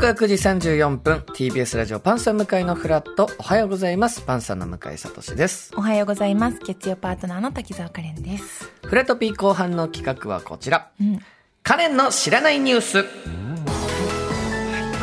[0.00, 1.24] 時刻は9時34分。
[1.34, 3.28] TBS ラジオパンサー向井のフラット。
[3.38, 4.22] おはようございます。
[4.22, 5.74] パンサーの向井聡です。
[5.76, 6.58] おはようございます。
[6.66, 8.72] 月曜パートナーの滝沢カレンです。
[8.82, 11.20] フラットピー後半の企画はこちら、ん。
[11.62, 13.04] カレンの知らないニュース、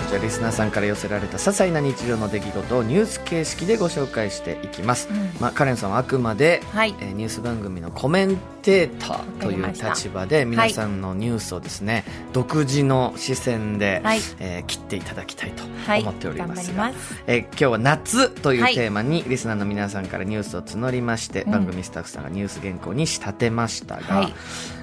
[0.07, 5.33] はいこちらリスナーさんから寄せられた些細な日常の出来事をニュース形式でご紹介していきます、うん。
[5.41, 6.95] まあ、カレンさんはあくまで、はい。
[7.01, 14.19] えーニュース番組のコメンテーターという立場で皆さんのニュースをですね、独自の視線で、はい。
[14.39, 16.73] えー切っていただきたいとはい思っております。
[16.73, 21.51] が、頑張りますえー今日は夏というはいテーマにリスナーの皆さんからニュースを募りまして、うん。
[21.51, 24.33] 番組スタッフさんがニュース原稿に仕立てましたが、はい。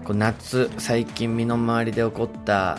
[0.04, 2.78] こう夏最近身の回りで起こった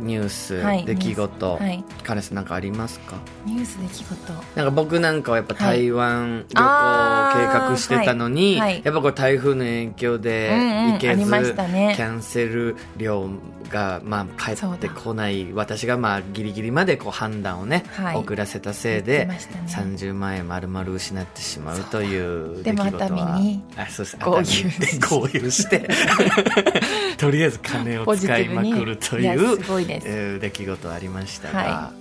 [0.00, 3.16] ニュース、はい出来事、はいカレンさんなんかありますか？
[3.44, 4.32] ニュース出来事。
[4.54, 8.82] なんか僕なんかはやっぱはい台湾旅行を計画してたのに、はいはい。
[8.84, 11.92] やっぱこれ台風の影響でうんうん行けず、ありましたね。
[11.96, 13.28] キャンセル料
[13.70, 18.16] がまあ帰ってこない私がまあギリギリまでこう判断をね、はい。
[18.16, 19.64] 遅らせたせいで、てましたね。
[19.98, 24.16] 30万円丸々失ってしまうというでも出来事は熱海にあそうです。
[24.20, 25.88] 合流熱海で合流して
[27.18, 30.06] とりあえず金を使いまくるというすごいです。
[30.08, 31.92] えー出来事ありましたが、は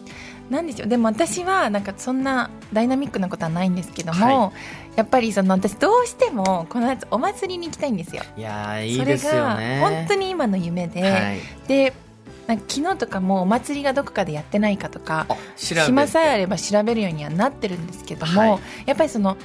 [0.50, 0.88] なんでしょう。
[0.88, 4.52] でも私はなんかそんなダイナミックなことはないんですけども、は
[4.96, 8.24] やっぱりその私どうしてもこの夏お祭りに行きたいんですよ。
[8.38, 9.82] いやーいいですよね。
[9.82, 11.40] それが本当に今の夢で、はい。
[11.68, 11.94] で
[12.48, 18.60] なんか昨日とかもお祭りがどこかでやってないかとか暇さえあれば調べるようにはなってるんですけども、はい。
[18.86, 19.38] やっぱりその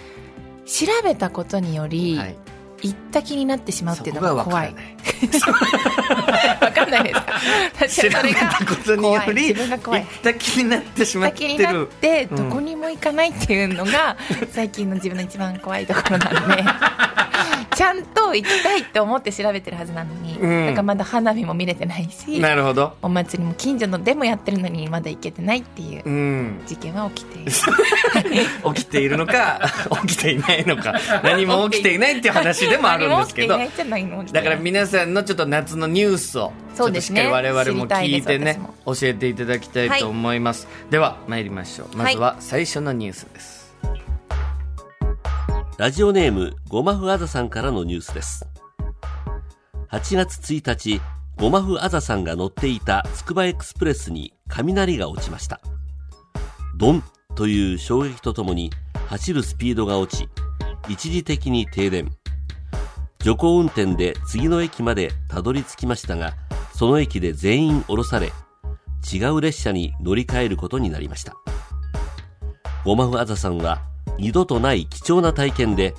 [0.67, 2.37] 調べたことにより、はい
[2.83, 4.75] 行った気になってしまうっていうのが怖い。
[6.61, 7.21] わかんないです。
[7.21, 7.27] か
[7.75, 12.37] 私調べたことにより自分が怖い行った気になってしまって行った気になっるてうん。
[12.49, 14.17] どこにも行かないっていうのが
[14.53, 16.65] 最近の自分の一番怖いところなんで。
[17.77, 20.67] ちゃんと行きたいって思って調べてるはずなのに、うん。
[20.67, 22.97] なんかまだ花火も見れてないしなるほど。
[23.03, 26.61] お祭りも近所のでもやってるのにまだ行けてないっていううん。
[26.67, 27.53] 事件は起きている。
[28.75, 29.61] 起きているのか
[30.07, 33.59] 起きていないのか何も起きていないっていう話でもあるんですけど
[34.33, 41.97] だから皆さんのちょっと夏のニュースをちょっとしっかり我々も聞いてね教えていただきたいと思います、では参りましょう。
[41.97, 43.60] まずは最初のニュースです、
[45.81, 48.47] ラジオネームごまふあざさんからのニュースです。
[49.91, 51.01] 8月1日、
[51.39, 55.63] ごまふあざさんが乗っていたつくばエクスプレスに雷が落ちました。
[56.77, 57.03] ドン
[57.35, 58.71] という衝撃とともに
[59.09, 60.29] 走るスピードが落ち、
[60.91, 62.11] 一時的に停電。
[63.21, 66.35] 徐行運転で次の駅までたどり着きましたが、
[66.75, 68.35] その駅で全員降ろされ、
[69.11, 71.37] 違う列車に乗り換えることになりました。
[72.85, 73.81] ゴマフアザさんは
[74.21, 75.95] 二度とない貴重な体験で、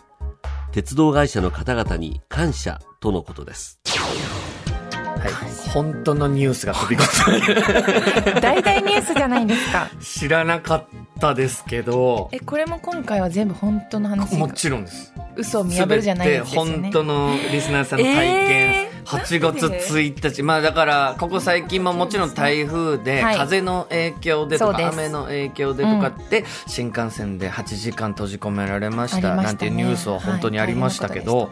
[0.71, 3.79] 鉄道会社の方々に感謝とのことです。
[3.87, 9.89] はい、本当のニュースが飛び込ん 大々ニュースじゃないですか。
[9.97, 10.85] で知らなかっ
[11.19, 12.29] たですけど。
[12.31, 15.11] えこれも今回は全部本当の話もちろんです。
[15.35, 16.73] 嘘を見破るじゃないですよね。
[16.73, 20.43] 本当のリスナーさんの体験、えー8月1日。
[20.43, 23.37] まあだからここ最近ももちろん台風ではい。
[23.37, 31.51] 風の影響でとか雨の影響でとかって新幹線で8時間閉じ込められましたなんていうニュースは本当にありましたけはど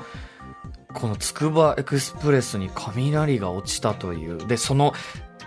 [0.94, 4.94] このつくばエクスプレスに雷が落ちたというでその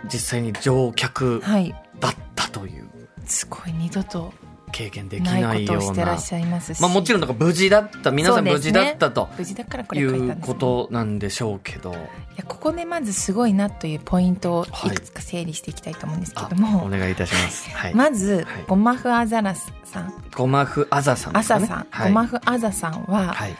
[0.04, 1.74] 実際に乗客はい。
[2.00, 2.88] だったという。
[3.24, 4.32] すごい二度と
[4.72, 5.54] 経験できないな。
[5.54, 6.82] いようなますし。
[6.82, 11.92] まあもちろんだから無事だった皆さん無事だったと無事だからこいれ書いうことなんでしょうけど。
[11.92, 11.94] い
[12.36, 14.94] やここでまずすごいなというポイントをはい。
[14.94, 17.70] いくつか整理していきたいと思うんですけあども、お願いいたします。
[17.76, 17.94] はい。
[17.94, 18.44] まず、はい。
[18.66, 20.14] ゴマフアザラスさん。
[20.34, 21.42] ゴマフアザさんね。
[21.42, 23.56] さん、はい、ゴマフアザさんは、はい。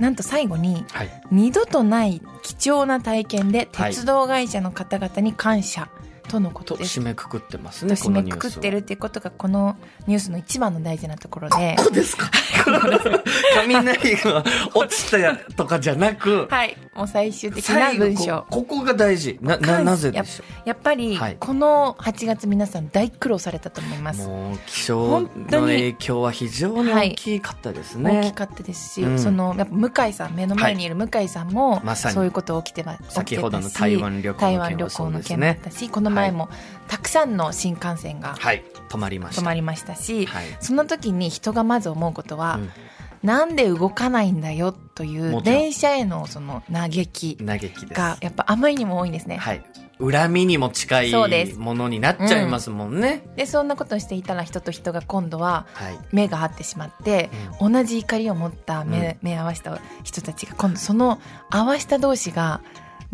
[0.00, 1.22] なんと最後にはい。
[1.30, 5.88] 二度とない貴重な体験ではい鉄道会社の方々に感謝
[6.28, 7.00] とのこととです。
[7.00, 7.94] 締めくくってますとね。
[7.94, 9.76] 締めくくってるっていうことがこの
[10.06, 12.30] ニュースの一番の大事なところで ここですか。
[13.54, 14.44] 雷が
[14.74, 19.38] 落ちたとかじゃなく、はいもう最終的な文章こここが大事。
[19.42, 24.28] な、な、なぜでしょやっぱりはいこの8月皆さん大苦労されたと思います、う。
[24.28, 28.20] もう気象の影響は非常に大きかったですね。
[28.22, 36.48] 大きかったですし、うんそのやっぱ向井さん目の前にいる向井さんも、まさにそういうこと起きてま起きてたし先ほどの台湾旅行の件も台湾旅行の件もあったし、この前も
[36.88, 38.64] たくさんの新幹線がはい。
[38.88, 39.42] 止まりました。
[39.42, 40.44] 止まりましたし、はい。
[40.60, 42.70] その時に人がまず思うことは、うん
[43.24, 47.38] なんで動かないんだよという電車へのその嘆き。
[47.40, 49.38] がやっぱあまりにも多いんですね。
[49.38, 49.64] はい。
[49.98, 51.12] 恨みにも近い
[51.56, 53.26] ものになっちゃいますもんね。
[53.36, 55.98] でそんなことをしていたら人と人が今度ははい。
[56.12, 57.30] 目が合ってしまって、
[57.60, 61.18] 同じ怒りを持った目,、目合わせた人たちが今度その
[61.48, 62.60] 合わせた同士が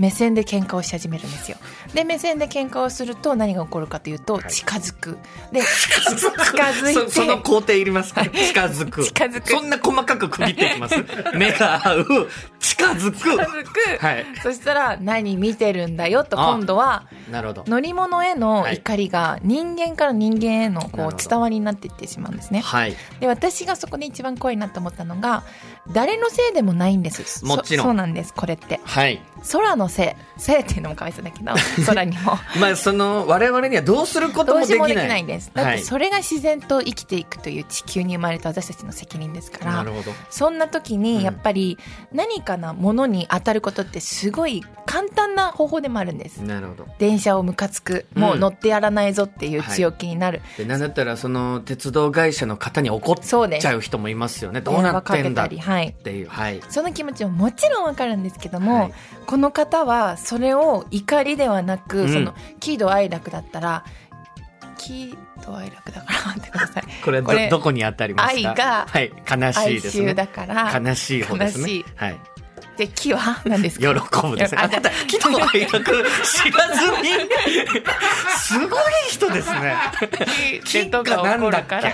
[0.00, 1.58] 目線で喧嘩をし始めるんですよ。
[1.94, 5.18] で目線で喧嘩をすると何が起こるかというと近づく。
[5.52, 8.24] で近づいてそその工程いりますか？
[8.26, 9.04] 近づく。
[9.04, 9.48] 近づく。
[9.50, 10.94] そんな細かく区切っていきます？
[11.36, 12.06] 目が合う。
[12.58, 13.18] 近づく。
[13.18, 13.64] 近づ
[13.98, 14.26] く、はい。
[14.42, 17.64] そしたら何見てるんだよと今度はなるほど。
[17.66, 22.60] 乗り物への怒りが人間から人間へのこう伝わりになっていってしまうんですね。
[22.60, 22.96] はい。
[23.20, 25.42] で私がそこで一番怖いなと思ったのが
[25.92, 27.44] 誰のせいでもないんです。
[27.44, 27.84] もちろん。
[27.84, 28.80] そそうなんですこれって。
[28.84, 29.20] はい。
[29.52, 31.52] 空のせいせいっていうのもかわいそうだけど
[31.86, 32.38] 空にも。
[32.60, 34.88] まあその我々にはどうすることもできない。
[34.88, 35.50] できないんです。
[35.54, 35.78] だっはい。
[35.78, 40.12] てそれが自然と生きていくという地球に生まれた私たちの責任ですからなるほど。
[40.30, 41.02] そんな時うん。
[41.02, 41.78] にやっぱり
[42.12, 46.38] 何かなものに当たることってすごい簡単な方法でもあるんです。
[46.38, 46.86] なるほど。
[46.98, 48.06] 電車をムカつく。
[48.14, 54.60] もう乗ってやらないぞっていう強気になる、でなんだったらその鉄道会社の方に怒っちゃう人もいますよね。
[54.60, 55.44] どうなってんだ？
[55.44, 55.54] って
[56.10, 56.28] いう。
[56.28, 56.60] はい。
[56.68, 58.92] その気持ちももちろんわかるんですけども、はい。
[59.26, 62.12] この方はそれを怒りではなく、うん。
[62.12, 63.84] その喜怒哀楽だったら
[64.76, 66.84] 喜怒哀楽だから待ってください。
[67.04, 69.12] これどこれどこに当たりますか愛がはい。
[69.30, 70.14] 悲しいですね。
[70.14, 71.84] だから悲しい方ですね。
[71.96, 72.18] はい。
[72.76, 74.62] で喜は何です喜かぶですね。
[74.62, 74.68] あ
[75.06, 75.82] 喜怒哀楽
[76.24, 77.08] 知らずに、
[78.38, 78.80] すごい
[79.10, 79.76] 人ですね。
[80.64, 81.82] 喜とが起こるから。
[81.82, 81.90] だ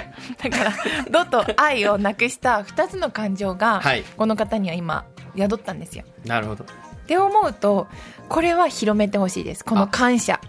[0.51, 0.73] から
[1.11, 4.05] 「怒」と「愛」をなくした2つの感情が、はい。
[4.17, 5.05] この方には今
[5.37, 6.05] 宿ったんですよ。
[6.25, 6.65] なるほど。
[7.07, 7.87] って思うと
[8.29, 9.65] これは広めてほしいです。
[9.65, 10.41] この感謝。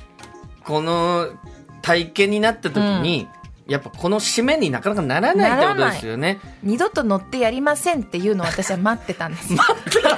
[0.64, 1.28] この
[1.84, 3.28] 体験になった時に、
[3.68, 6.40] やっぱこの締めになかなかならないってことですよね。
[6.64, 10.18] 二度と乗ってやりませんっていうのを私は待ってたんです 待ってたっ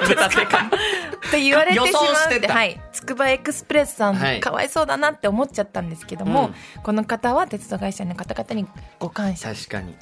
[1.32, 2.54] て言われてしま予想しうんで、てた。
[2.54, 4.40] はい、つくばエクスプレスさん、はい。
[4.40, 6.52] かわいそうだなって思っちゃったんですけども、
[6.84, 8.66] この方は鉄道会社の方々に
[9.00, 9.52] ご感謝。
[9.52, 9.96] っ確かに。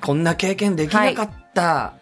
[0.00, 1.94] こんな経験できなかった。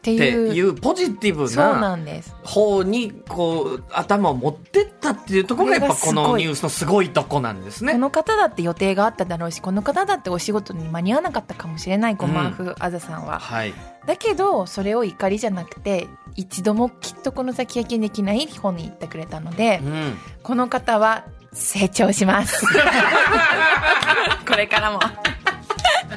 [0.00, 1.98] っていう,、ポジティブな
[2.42, 7.92] 方にこう頭を持ってったっていうところがやっぱこのニュースのすごいとこなんですね。
[7.92, 13.74] この方だって予定があっただろうしこの方だってお仕事に間に合わなかったかもしれないごまふあざさんは、はい。
[14.06, 20.16] だけどそれを怒りじゃなくて一度もきっとこの先経験できない方に言ってくれたので、うん。
[20.42, 22.64] この方は成長します
[24.48, 25.00] これからも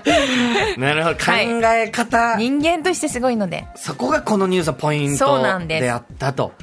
[0.77, 1.15] なるほど。
[1.15, 1.47] 考はい
[1.81, 6.53] え方、人間としてすごいのでそこがこのニュースのポイントなんであったと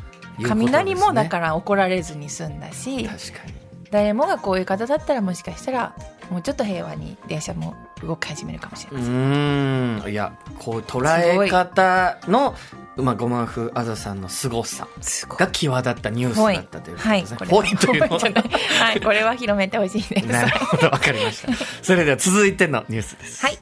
[0.41, 0.49] ね。
[0.49, 3.55] 雷もだから怒られずに済んだし確かに。
[3.91, 5.95] 誰もがこういう方だったらもしかしたら
[6.31, 10.11] もうちょっと平和に電車も動き始めるかもしれうません、ーん。
[10.11, 12.55] いや、こう捉え方の、
[12.97, 17.37] まあ、ごまふあざさんの凄さすごいが際立ったニュースだったということはいですね。
[17.39, 21.53] これぽいといはいこれは広めてほしいですなるほど、わかりました。
[21.83, 23.47] それでは続いてのニュースです。
[23.47, 23.59] はい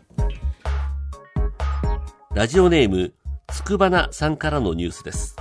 [2.35, 3.15] ラジオネーム、
[3.49, 5.35] つくばなさんからのニュースです。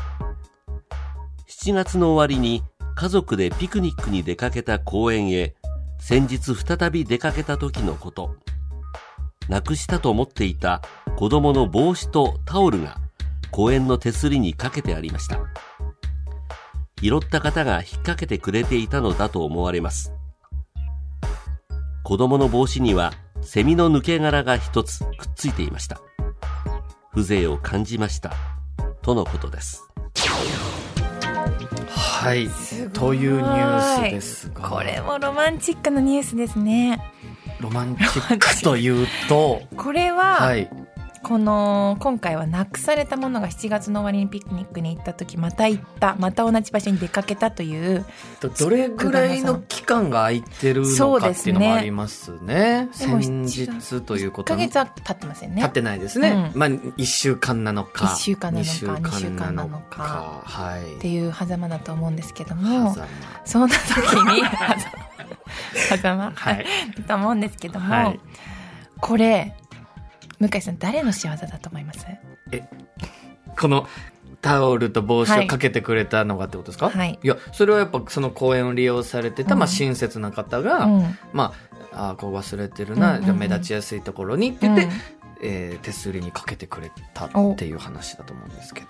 [1.47, 2.63] 7月の終わりに
[2.95, 5.53] 家族でピクニックに出かけた公園へ、
[5.99, 8.35] 先日再び出かけた時のこと。
[9.47, 10.81] なくしたと思っていた
[11.17, 12.97] 子供の帽子とタオルが
[13.51, 15.39] 公園の手すりにかけてありました。
[17.01, 20.13] 拾った方が引っ掛けてくれていたのだと思われます。
[22.03, 26.01] 子供の帽子にはセミの抜け殻が一つくっついていました。
[27.13, 28.33] 風情を感じました。
[29.01, 29.87] とのことです。
[31.89, 32.49] はい。
[32.93, 34.69] というニュースですが。
[34.69, 36.99] これもロマンチックなニュースですね
[37.59, 40.69] ロマンチックというと、 これは、はい。
[41.23, 48.05] この今回はなくされたものが7月の終わりにピクニックに行った時また行ったまた同じ場所に出かけたという
[48.39, 52.89] どどれぐらいの期間が空いてるのかっていうのもありますね。
[52.99, 56.51] でも先日というこ1とにヶ月は経ってませんね経ってないですね。
[56.53, 58.05] うんまあ、1週間なのか。
[58.05, 60.95] 一週間なのか二週二週間なのかはい。
[60.95, 62.95] っていう狭間だと思うんですけども
[63.45, 64.43] そんな時に
[65.73, 66.65] 狭間はい。
[67.07, 68.19] と思うんですけども、はい
[68.99, 69.53] これ
[70.39, 72.05] 向井さん誰の仕業だと思います？
[73.59, 73.87] この
[74.41, 77.19] タオルと帽子をかけてくれたのがってことですか、はい。
[77.23, 79.59] いや、それはやっぱその公園を利用されてた、うん。
[79.59, 81.17] まあ親切な方が、うん。
[81.33, 81.53] ま
[81.91, 83.25] あ、あーこう忘れてるな、うんうんうん。
[83.25, 84.91] じゃあ目立ちやすいところにって言って、うん。
[85.41, 88.87] えー手すりにかけてくれたっていう話だと思うんですけど。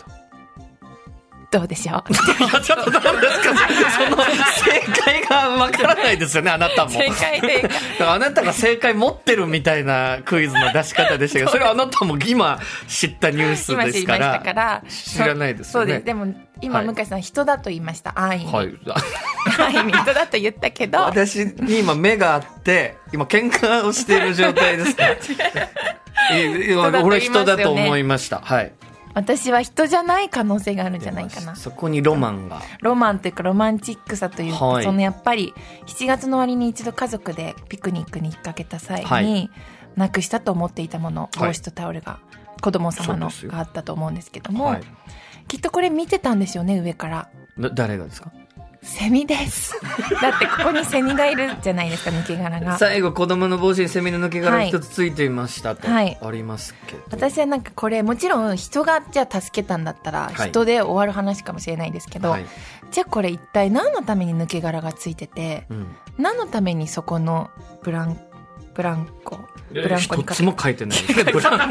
[1.50, 2.14] どうでしょう？
[2.62, 3.56] ちょっとどうですか？
[3.56, 6.92] その正解がわからないですよね、あなたも。
[6.92, 14.34] 正解正解だからあなたが正解持ってるみたいなクイズの出し方でしたけど、それはあなたも今知ったニュース今知りましですから。
[14.34, 14.84] たから。
[14.90, 15.72] 知らないですよね。
[15.72, 16.06] そうです。
[16.06, 16.88] でも今、はい。
[16.88, 18.12] 向井さん人だと言いました。
[18.20, 18.68] 安易に、はい。
[19.58, 21.00] 安易に人だと言ったけど。
[21.00, 25.04] 私に今目があって、今喧嘩をしている状態ですか
[26.34, 28.42] いやいや人だと言いますよね俺人だと思いました。
[28.44, 28.72] はい。
[29.18, 31.56] 私は人じゃない可能性があるんじゃないかな。
[31.56, 32.62] そこにロマンが。
[32.82, 34.84] ロマンというかロマンチックさというか、はい。
[34.84, 35.56] そのやっぱり
[35.88, 39.50] 7月の終わりに一度家族でピクニックに出かけた際に、はい。
[39.96, 41.48] なくしたと思っていたものはい。
[41.48, 42.20] 帽子とタオルが
[42.62, 44.82] 子供様のがあったと思うんですけども、はい。
[45.48, 47.30] きっとこれ見てたんですよね上から。
[47.58, 48.32] だ誰がですか？
[48.88, 49.74] セミです。
[50.22, 52.78] だってここにセミがいるじゃないですか抜け殻が。
[52.78, 56.18] 最後子供の帽子にセミの抜け殻はい一つついていましたと、はい。
[56.22, 57.04] ありますけど。
[57.12, 60.50] 私はなんかこれもちろん人がじゃあ助けたんだったらはい。
[60.50, 62.46] 人で終わる話かもしれないですけど、はい。
[62.92, 65.88] じゃあこれ一体何のために抜け殻がついててうん。
[66.18, 67.50] 何のためにそこの
[67.84, 68.20] ブラン
[68.74, 69.40] ブランコ？
[69.74, 71.00] ブランコ一つも書いてない
[71.34, 71.70] ブラン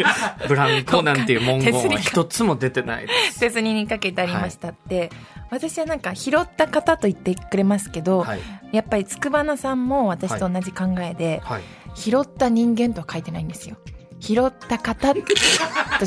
[0.49, 3.41] ブランコなんていう文言は一つも出てないです。
[3.41, 5.11] 手すりにかけてありましたって、
[5.50, 8.41] 私はなんか拾った方と言ってくれますけど、はい。
[8.73, 11.62] やっぱり筑花さんも私と同じ考えで、はい。
[11.95, 13.76] 拾った人間とは書いてないんですよ。
[14.21, 15.21] 拾った方と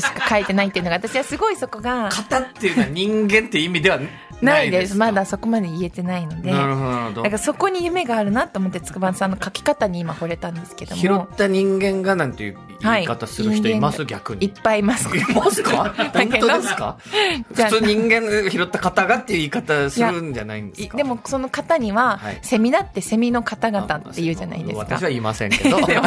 [0.00, 4.00] しか書いてないっていうのが私はすごいそこが 型っていうのは人間っていう意味では
[4.42, 4.92] なないいでです。
[4.92, 6.50] すまだそこまで言えてないので。
[6.52, 6.66] な
[7.14, 11.00] るからそこに夢があるなと思って筑波さんの書き方に今惚れたんですけども。
[11.02, 15.08] 拾った人間がなんていう言い方する人います、はい逆いっにぱいいます。
[15.16, 15.94] いますか？
[16.14, 16.96] 本当ですか？
[17.52, 20.94] じゃあ普通人間拾った方がっていう言い方するんじゃないんですか？
[20.94, 22.38] いでもその方には、はい。
[22.42, 24.78] セミだってセミの方々って言うじゃないですか。
[24.80, 25.76] 私は言いませんけど。
[25.86, 26.02] でも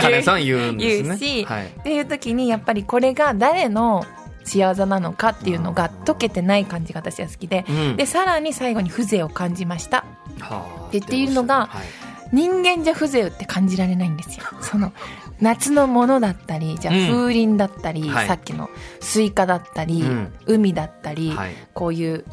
[0.00, 1.08] カレンさんは言うんですね。
[1.08, 1.66] 言うしはい。
[1.66, 4.04] っていう時にやっぱりこれが誰の
[4.46, 7.96] 仕業なのかっていうのが解けてない感じが私は好きで、うん。
[7.96, 10.04] でさらに最後に風情を感じました。
[10.40, 11.86] はあでっていうのがはい。
[12.32, 14.44] 人間じゃ風情って感じられないんですよ。
[14.60, 14.92] その
[15.40, 17.06] 夏のものだったりじゃあうん。
[17.08, 18.26] 風鈴だったり、はい。
[18.26, 20.32] さっきのスイカだったり、うん。
[20.46, 21.52] 海だったり、はい。
[21.74, 22.24] こういう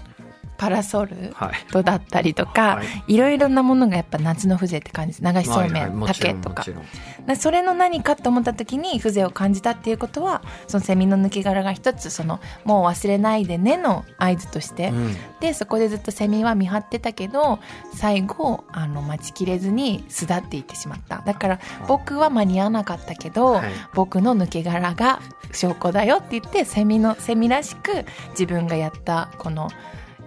[0.57, 1.71] パラソルはい。
[1.71, 3.15] とだったりとか、はい。
[3.15, 5.33] い、ろいろなものがやっぱ夏の風情って感じです。
[5.33, 5.81] 流しそうめん、はい。
[5.83, 6.65] はいもちろ竹とか。
[7.35, 15.15] それの何かと思った時に風情を感じたっていうことはそのセミの抜け殻が一つそのもう忘れないでねの合図として、うん。
[15.39, 17.59] でそこでずっとセミは見張ってたけど
[17.93, 21.21] 最後あの待ちきれずに巣立っていってしまった。
[21.25, 23.71] だから僕は間に合わなかったけど、はい。
[23.93, 29.69] 僕の抜け殻が証拠だよって言ってセミのセミらしく自分がやったこの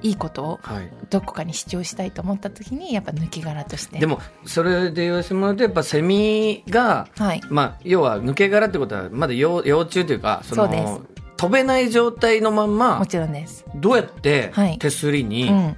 [0.02, 0.92] いいことをはい。
[1.10, 3.98] どこかに主張したいと思った時にやっぱ抜け殻として。
[3.98, 7.40] でもそれで言わせてもらうとやっぱセミがはい。
[7.48, 11.00] まあ要は抜け殻ってことはまだ幼幼虫というかそのそうです。
[11.36, 13.64] 飛べない状態のまんまもちろんです。
[13.74, 14.78] どうやってはい。
[14.78, 15.76] 手すりに、うん。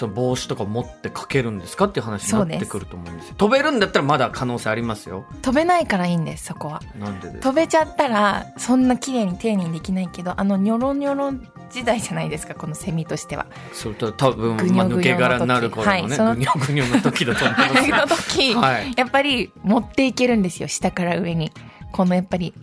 [0.00, 3.34] その帽子とか持ってかけるんですかっていう話になってくると思うんですよ。
[3.36, 5.26] 飛べるんだったらまだ可能性ありますよ。
[5.42, 6.46] 飛べないからいいんです。
[6.46, 11.32] そこはなんで飛べちゃったらそんな綺麗に丁寧にできないけどあのニョロニョロ
[11.70, 13.46] 時代じゃないですかこのセミとしては。
[13.72, 15.38] それと多分ぐにょまあ、抜けぐにょの時。
[15.38, 17.72] 殻になる頃のね、はいそのぐにょぐにょの時だと思います。
[17.86, 18.92] その時、はい。
[18.96, 21.52] やっぱり持っていけるんですよ下から上に。
[21.92, 22.54] このやっぱり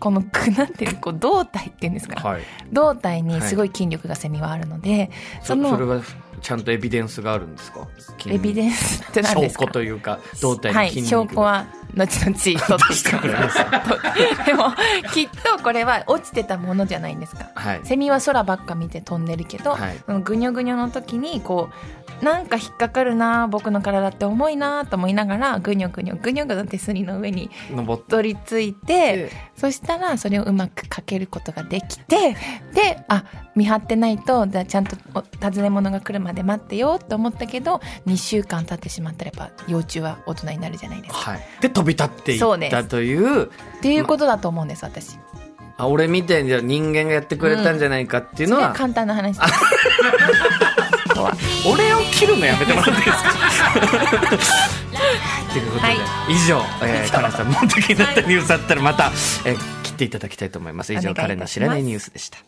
[0.00, 2.42] このくなんていうのこう胴体っていうんですか、はい。
[2.72, 5.10] 胴体にすごい筋力がセミはあるので、
[5.40, 6.00] そそのそれは
[6.40, 7.86] ちゃんとエビデンスがあるんですか？
[8.26, 9.62] エビデンスって何ですか？
[9.62, 12.58] 証拠というか胴体はいに筋肉が、証拠は後々 取っ
[12.88, 13.58] てきてくれます
[14.46, 14.72] でも
[15.12, 17.50] きっとこれは落ちてたものじゃないんですか。
[17.54, 17.80] はい。
[17.84, 19.98] セミは空ばっか見て飛んでるけど、はい。
[20.04, 27.50] そのぐにょぐにょの時にこうなんか引っかかるな僕の体って重いなと思いながらぐにょぐにょぐにょぐにょ手すりの上に
[28.08, 32.36] 取り付いてそしたらそれをうまくかけることができて
[32.72, 33.24] であ
[33.56, 41.32] 見張ってないとじゃあちゃんとお尋ね物が来るまで待ってよと思ったけど2週間経ってしまったらやっぱ幼虫は大人になるじゃないですか。
[41.32, 43.46] はい、で飛び立っていったという。
[43.46, 43.48] っ
[43.80, 45.18] ていうことだと思うんです私。
[45.78, 49.38] あ俺みたいに人間がやってくれたんじゃないかっていうのは、それは簡単な話。
[49.38, 49.50] です。
[51.68, 53.30] 俺を切るのやめてもらっていいですか？
[55.52, 55.96] ということで、はい。
[56.28, 59.10] 以上、えー、カレンさんもっと気になったニュースあったらまた、
[59.44, 60.94] えー切っていただきたいと思います。
[60.94, 61.22] 以上お願いいたします。
[61.22, 62.38] カレンの知らないニュースでした